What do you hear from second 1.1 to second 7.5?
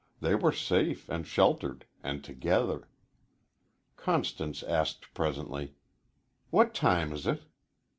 sheltered, and together. Constance asked presently: "What time is it?"